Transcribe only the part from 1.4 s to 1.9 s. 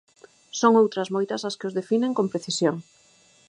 as que os